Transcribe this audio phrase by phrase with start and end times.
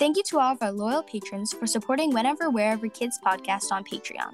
[0.00, 3.84] Thank you to all of our loyal patrons for supporting Whenever Wherever Kids podcast on
[3.84, 4.32] Patreon.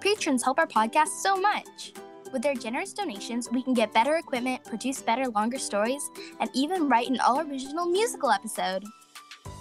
[0.00, 1.92] Patrons help our podcast so much.
[2.32, 6.88] With their generous donations, we can get better equipment, produce better, longer stories, and even
[6.88, 8.82] write an all original musical episode.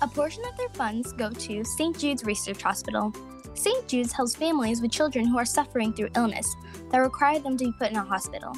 [0.02, 2.00] A portion of their funds go to St.
[2.00, 3.12] Jude's Research Hospital.
[3.54, 3.86] St.
[3.86, 6.56] Jude's helps families with children who are suffering through illness
[6.90, 8.54] that require them to be put in a hospital.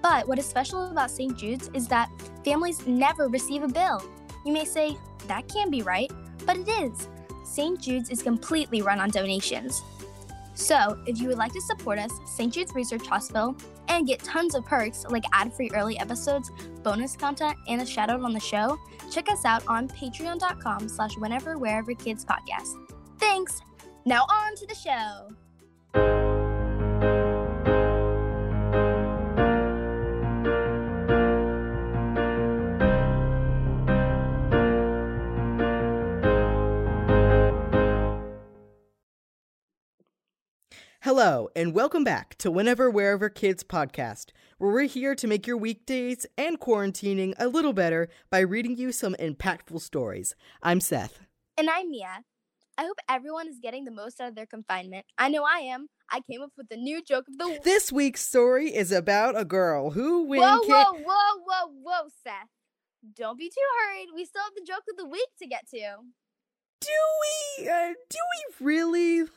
[0.00, 1.36] But what is special about St.
[1.36, 2.10] Jude's is that
[2.46, 4.02] families never receive a bill.
[4.46, 4.96] You may say,
[5.26, 6.10] that can't be right,
[6.46, 7.08] but it is.
[7.44, 7.80] St.
[7.80, 9.82] Jude's is completely run on donations.
[10.54, 12.52] So, if you would like to support us, St.
[12.52, 13.56] Jude's Research Hospital,
[13.88, 16.50] and get tons of perks like ad-free early episodes,
[16.82, 18.78] bonus content, and a shout out on the show,
[19.10, 22.74] check us out on patreon.com slash whenever wherever kids podcast.
[23.18, 23.60] Thanks!
[24.04, 26.27] Now on to the show.
[41.02, 45.56] Hello, and welcome back to Whenever Wherever Kids podcast, where we're here to make your
[45.56, 50.34] weekdays and quarantining a little better by reading you some impactful stories.
[50.60, 51.20] I'm Seth.
[51.56, 52.24] And I'm Mia.
[52.76, 55.06] I hope everyone is getting the most out of their confinement.
[55.16, 55.86] I know I am.
[56.10, 57.62] I came up with the new joke of the week.
[57.62, 62.48] This week's story is about a girl who, when Whoa, whoa, whoa, whoa, whoa, Seth.
[63.14, 64.08] Don't be too hurried.
[64.16, 65.78] We still have the joke of the week to get to.
[66.80, 66.88] do
[67.60, 69.28] we, uh, do we really?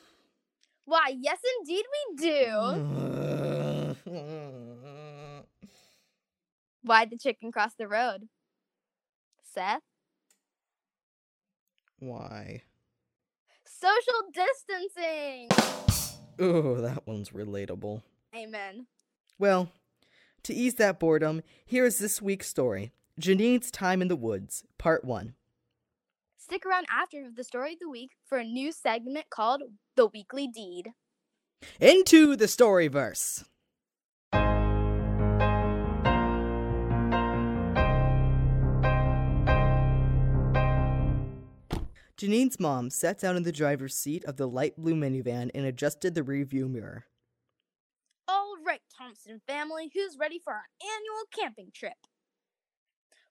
[0.84, 3.96] Why, yes, indeed, we do.
[6.82, 8.28] Why'd the chicken cross the road?
[9.54, 9.82] Seth?
[11.98, 12.62] Why?
[13.64, 15.48] Social distancing!
[16.38, 18.02] Oh, that one's relatable.
[18.34, 18.86] Amen.
[19.38, 19.70] Well,
[20.42, 25.04] to ease that boredom, here is this week's story Janine's Time in the Woods, Part
[25.04, 25.34] 1.
[26.52, 29.62] Stick around after the story of the week for a new segment called
[29.96, 30.90] The Weekly Deed.
[31.80, 33.42] Into the story verse.
[42.18, 46.14] Janine's mom sat down in the driver's seat of the light blue minivan and adjusted
[46.14, 47.06] the rearview mirror.
[48.28, 51.96] All right, Thompson family, who's ready for our annual camping trip?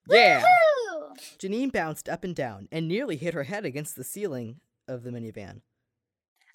[0.09, 0.44] Yeah!
[0.44, 1.13] Woo!
[1.39, 5.12] Janine bounced up and down and nearly hit her head against the ceiling of the
[5.12, 5.62] minivan.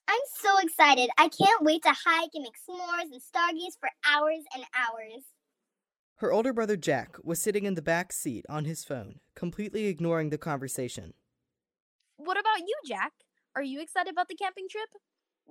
[0.09, 1.11] I'm so excited.
[1.19, 5.25] I can't wait to hike and make s'mores and stargaze for hours and hours.
[6.17, 10.31] Her older brother Jack was sitting in the back seat on his phone, completely ignoring
[10.31, 11.12] the conversation.
[12.17, 13.12] What about you, Jack?
[13.55, 14.89] Are you excited about the camping trip?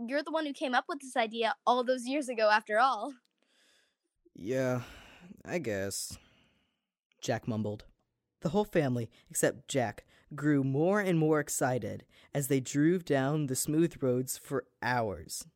[0.08, 3.14] You're the one who came up with this idea all those years ago, after all.
[4.34, 4.82] Yeah,
[5.46, 6.18] I guess.
[7.26, 7.86] Jack mumbled.
[8.42, 10.06] The whole family, except Jack,
[10.36, 12.06] grew more and more excited
[12.36, 15.48] as they drove down the smooth roads for hours.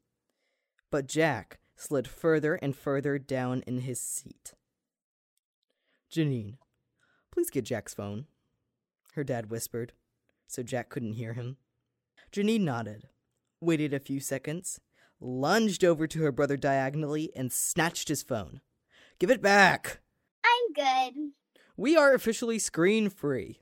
[0.90, 4.53] But Jack slid further and further down in his seat.
[6.12, 6.56] Janine,
[7.31, 8.25] please get Jack's phone,
[9.13, 9.94] her dad whispered,
[10.47, 11.57] so Jack couldn't hear him.
[12.31, 13.09] Janine nodded,
[13.62, 14.80] waited a few seconds,
[15.22, 18.62] lunged over to her brother diagonally, and snatched his phone.
[19.19, 20.00] Give it back!
[20.44, 21.34] I'm good.
[21.80, 23.62] We are officially screen free.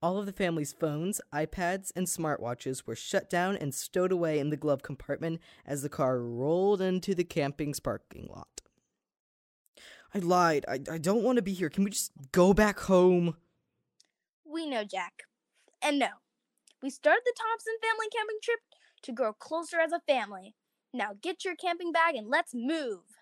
[0.00, 4.50] All of the family's phones, iPads, and smartwatches were shut down and stowed away in
[4.50, 8.60] the glove compartment as the car rolled into the camping's parking lot.
[10.14, 10.64] I lied.
[10.68, 11.68] I, I don't want to be here.
[11.68, 13.34] Can we just go back home?
[14.44, 15.24] We know, Jack.
[15.82, 16.10] And no,
[16.84, 18.60] we started the Thompson family camping trip
[19.02, 20.54] to grow closer as a family.
[20.94, 23.15] Now get your camping bag and let's move.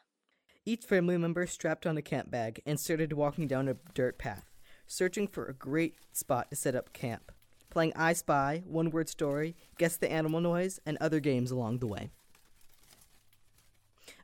[0.67, 4.51] Each family member strapped on a camp bag and started walking down a dirt path,
[4.87, 7.33] searching for a great spot to set up camp,
[7.69, 11.87] playing I Spy, One Word Story, Guess the Animal Noise, and other games along the
[11.87, 12.09] way.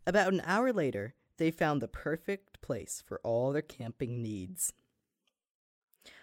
[0.07, 4.73] About an hour later, they found the perfect place for all their camping needs.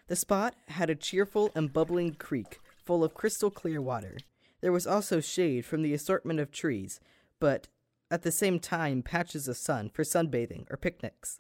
[0.08, 4.18] The spot had a cheerful and bubbling creek full of crystal clear water.
[4.62, 7.00] There was also shade from the assortment of trees,
[7.40, 7.68] but
[8.10, 11.40] at the same time patches of sun for sunbathing or picnics.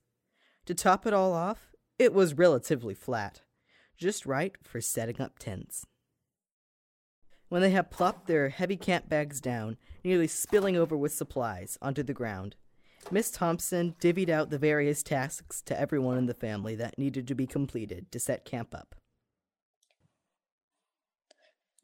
[0.65, 3.41] To top it all off, it was relatively flat,
[3.97, 5.85] just right for setting up tents.
[7.49, 12.03] When they had plopped their heavy camp bags down, nearly spilling over with supplies, onto
[12.03, 12.55] the ground,
[13.09, 17.35] Miss Thompson divvied out the various tasks to everyone in the family that needed to
[17.35, 18.95] be completed to set camp up.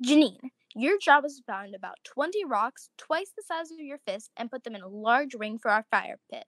[0.05, 4.31] Janine, your job is to find about 20 rocks twice the size of your fist
[4.37, 6.45] and put them in a large ring for our fire pit.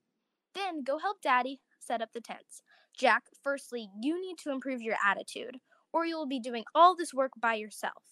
[0.54, 2.62] Then go help Daddy set up the tents.
[2.98, 5.57] Jack, firstly, you need to improve your attitude,
[5.92, 8.04] or you will be doing all this work by yourself.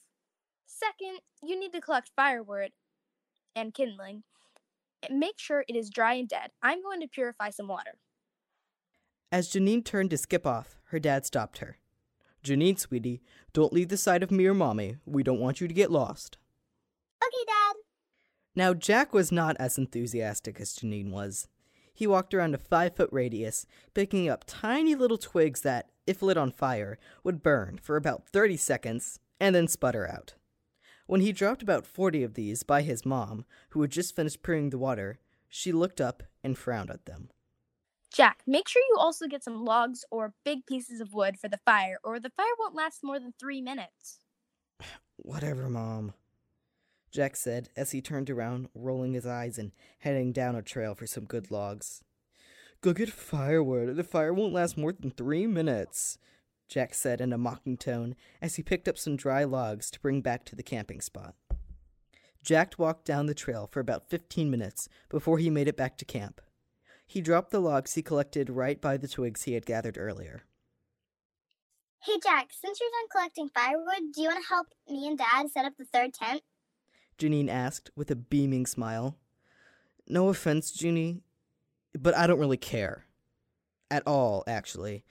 [0.66, 2.72] Second, you need to collect firewood
[3.56, 4.24] and kindling.
[5.10, 6.52] Make sure it is dry and dead.
[6.62, 7.98] I'm going to purify some water.
[9.32, 11.78] As Janine turned to skip off, her dad stopped her.
[12.44, 13.22] Janine, sweetie,
[13.54, 14.98] don't leave the side of me or mommy.
[15.06, 16.38] We don't want you to get lost.
[17.24, 17.76] Okay, Dad.
[18.56, 21.48] Now, Jack was not as enthusiastic as Janine was.
[21.94, 26.38] He walked around a five foot radius, picking up tiny little twigs that, if lit
[26.38, 30.34] on fire, would burn for about 30 seconds and then sputter out.
[31.06, 34.70] When he dropped about 40 of these by his mom, who had just finished pouring
[34.70, 37.30] the water, she looked up and frowned at them.
[38.14, 41.60] Jack, make sure you also get some logs or big pieces of wood for the
[41.66, 44.20] fire, or the fire won't last more than three minutes.
[45.18, 46.14] Whatever, Mom.
[47.12, 51.08] Jack said as he turned around, rolling his eyes and heading down a trail for
[51.08, 52.04] some good logs.
[52.82, 53.90] Go get firewood.
[53.90, 56.20] Or the fire won't last more than three minutes,
[56.68, 60.22] Jack said in a mocking tone as he picked up some dry logs to bring
[60.22, 61.34] back to the camping spot.
[62.44, 66.06] Jack walked down the trail for about 15 minutes before he made it back to
[66.06, 66.42] camp.
[67.14, 70.46] He dropped the logs he collected right by the twigs he had gathered earlier.
[72.02, 75.52] Hey, Jack, since you're done collecting firewood, do you want to help me and Dad
[75.52, 76.42] set up the third tent?
[77.20, 79.16] Janine asked with a beaming smile.
[80.08, 81.22] No offense, Junie,
[81.94, 83.06] but I don't really care.
[83.92, 85.06] At all, actually.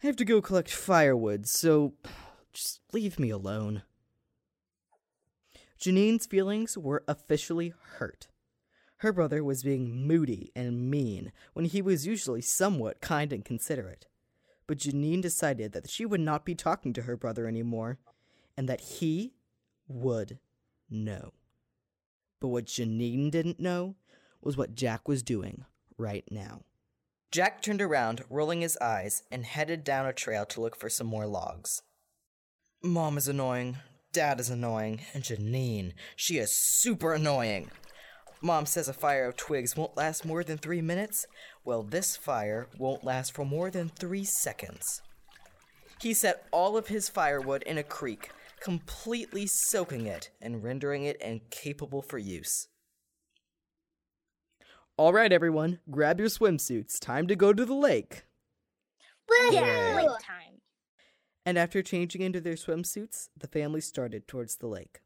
[0.00, 1.94] I have to go collect firewood, so
[2.52, 3.82] just leave me alone.
[5.80, 8.28] Janine's feelings were officially hurt.
[8.98, 14.06] Her brother was being moody and mean when he was usually somewhat kind and considerate.
[14.66, 17.98] But Janine decided that she would not be talking to her brother anymore,
[18.56, 19.34] and that he
[19.86, 20.38] would
[20.90, 21.32] know.
[22.40, 23.94] But what Janine didn't know
[24.42, 25.64] was what Jack was doing
[25.96, 26.62] right now.
[27.30, 31.06] Jack turned around, rolling his eyes, and headed down a trail to look for some
[31.06, 31.82] more logs.
[32.82, 33.78] Mom is annoying,
[34.12, 37.70] Dad is annoying, and Janine, she is super annoying.
[38.40, 41.26] Mom says a fire of twigs won't last more than three minutes.
[41.64, 45.02] Well, this fire won't last for more than three seconds.
[46.00, 48.30] He set all of his firewood in a creek,
[48.60, 52.68] completely soaking it and rendering it incapable for use.
[54.96, 57.00] All right, everyone, grab your swimsuits.
[57.00, 58.22] Time to go to the lake.
[59.28, 59.54] Woo!
[59.54, 60.60] Yeah, lake time.
[61.44, 65.00] And after changing into their swimsuits, the family started towards the lake.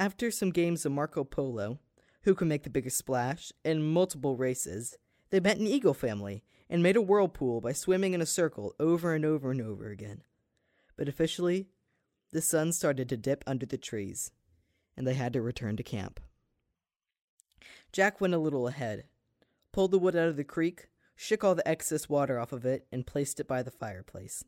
[0.00, 1.78] After some games of Marco Polo,
[2.22, 4.96] who can make the biggest splash, and multiple races,
[5.28, 9.12] they met an eagle family and made a whirlpool by swimming in a circle over
[9.14, 10.22] and over and over again.
[10.96, 11.68] But officially,
[12.32, 14.32] the sun started to dip under the trees,
[14.96, 16.18] and they had to return to camp.
[17.92, 19.04] Jack went a little ahead,
[19.70, 22.86] pulled the wood out of the creek, shook all the excess water off of it,
[22.90, 24.42] and placed it by the fireplace.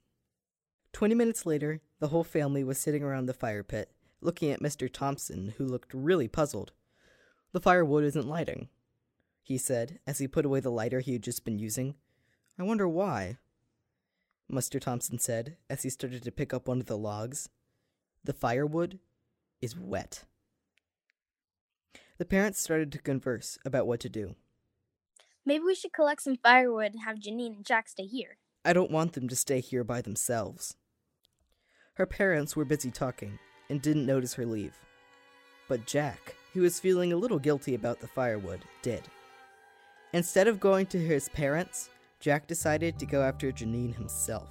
[0.95, 3.91] Twenty minutes later, the whole family was sitting around the fire pit,
[4.23, 4.91] looking at Mr.
[4.91, 6.73] Thompson, who looked really puzzled.
[7.53, 8.69] The firewood isn't lighting,
[9.43, 11.97] he said, as he put away the lighter he had just been using.
[12.59, 13.39] I wonder why.
[14.51, 14.81] Mr.
[14.81, 17.49] Thompson said, as he started to pick up one of the logs.
[18.25, 19.01] The firewood
[19.61, 20.25] is wet.
[22.19, 24.37] The parents started to converse about what to do.
[25.45, 28.39] Maybe we should collect some firewood and have Janine and Jack stay here.
[28.65, 30.77] I don't want them to stay here by themselves.
[31.95, 34.75] Her parents were busy talking and didn't notice her leave.
[35.69, 39.03] But Jack, who was feeling a little guilty about the firewood, did.
[40.13, 41.89] Instead of going to his parents,
[42.21, 44.49] Jack decided to go after Janine himself.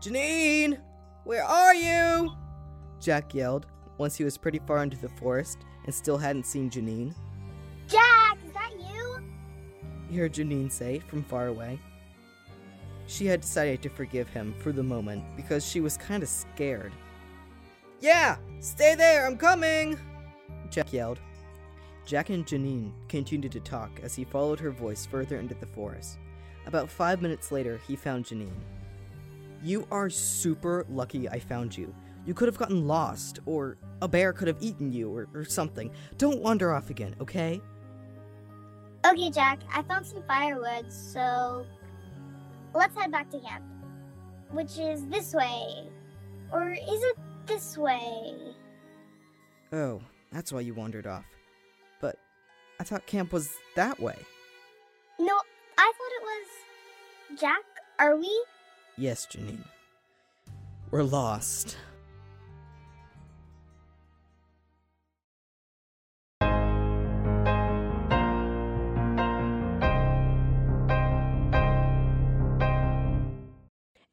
[0.00, 0.78] Janine!
[1.24, 2.32] Where are you?
[3.00, 3.66] Jack yelled
[3.98, 7.14] once he was pretty far into the forest and still hadn't seen Janine.
[7.88, 9.22] Jack, is that you?
[10.08, 11.80] He heard Janine say from far away.
[13.06, 16.92] She had decided to forgive him for the moment because she was kind of scared.
[18.00, 19.98] Yeah, stay there, I'm coming!
[20.70, 21.20] Jack yelled.
[22.06, 26.18] Jack and Janine continued to talk as he followed her voice further into the forest.
[26.66, 28.52] About five minutes later, he found Janine.
[29.62, 31.92] You are super lucky I found you.
[32.24, 35.90] You could have gotten lost, or a bear could have eaten you, or, or something.
[36.18, 37.60] Don't wander off again, okay?
[39.06, 41.66] Okay, Jack, I found some firewood, so
[42.74, 43.64] let's head back to camp.
[44.50, 45.88] Which is this way.
[46.52, 47.16] Or is it
[47.48, 48.34] this way?
[49.72, 50.00] Oh,
[50.30, 51.24] that's why you wandered off.
[52.00, 52.16] But
[52.78, 54.16] I thought camp was that way.
[55.18, 55.34] No,
[55.78, 57.40] I thought it was.
[57.40, 57.64] Jack,
[57.98, 58.44] are we?
[58.96, 59.64] Yes, Janine.
[60.90, 61.76] We're lost.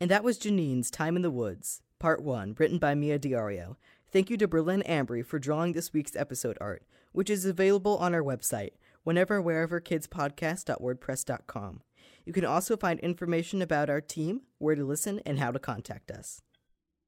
[0.01, 3.77] And that was Janine's Time in the Woods, Part 1, written by Mia Diario.
[4.13, 6.83] Thank you to Berlin Ambry for drawing this week's episode art,
[7.13, 11.81] which is available on our website, whenever wherever kidspodcast.wordpress.com.
[12.23, 16.11] You can also find information about our team, where to listen, and how to contact
[16.11, 16.43] us.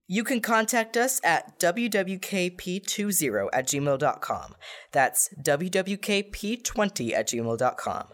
[0.08, 4.56] You can contact us at wwkp20 at gmail.com.
[4.94, 8.08] That's wwkp20 at gmail.com.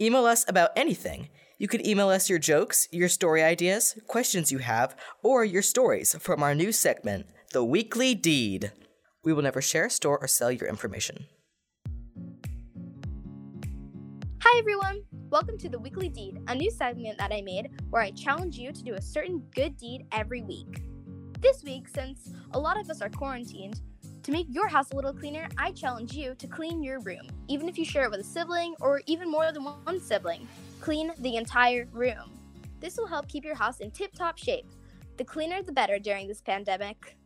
[0.00, 1.28] Email us about anything.
[1.60, 6.16] You can email us your jokes, your story ideas, questions you have, or your stories
[6.18, 8.72] from our new segment, The Weekly Deed.
[9.22, 11.26] We will never share, store, or sell your information.
[14.40, 15.02] Hi everyone!
[15.28, 18.72] Welcome to the Weekly Deed, a new segment that I made where I challenge you
[18.72, 20.80] to do a certain good deed every week.
[21.40, 23.82] This week, since a lot of us are quarantined,
[24.22, 27.68] to make your house a little cleaner, I challenge you to clean your room, even
[27.68, 30.48] if you share it with a sibling or even more than one sibling.
[30.80, 32.38] Clean the entire room.
[32.80, 34.66] This will help keep your house in tip top shape.
[35.18, 37.16] The cleaner, the better during this pandemic.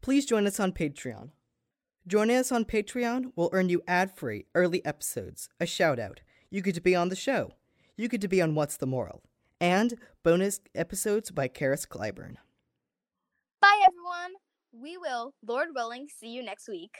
[0.00, 1.30] Please join us on Patreon.
[2.06, 6.20] Joining us on Patreon will earn you ad free early episodes, a shout out.
[6.50, 7.52] You get to be on the show.
[7.96, 9.22] You get to be on What's the Moral,
[9.60, 12.36] and bonus episodes by Karis Clyburn.
[13.62, 14.34] Bye everyone!
[14.72, 16.96] We will, Lord willing, see you next week.